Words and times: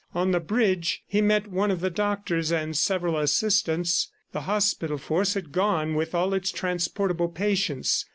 On 0.15 0.31
the 0.31 0.39
bridge 0.39 1.03
he 1.05 1.21
met 1.21 1.45
one 1.51 1.69
of 1.69 1.79
the 1.79 1.91
doctors 1.91 2.51
and 2.51 2.75
several 2.75 3.15
assistants. 3.19 4.09
The 4.31 4.41
hospital 4.41 4.97
force 4.97 5.35
had 5.35 5.51
gone 5.51 5.93
with 5.93 6.15
all 6.15 6.33
its 6.33 6.49
transportable 6.51 7.29
patients. 7.29 8.05